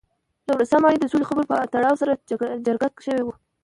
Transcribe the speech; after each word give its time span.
د 0.47 0.49
ورسا 0.57 0.77
په 0.77 0.81
ماڼۍ 0.83 0.95
کې 0.95 1.01
د 1.01 1.11
سولې 1.11 1.27
خبرو 1.29 1.49
په 1.49 1.55
تړاو 1.73 1.99
سره 2.01 2.11
جرګه 2.65 2.87
شوي 3.05 3.23
وو. 3.23 3.33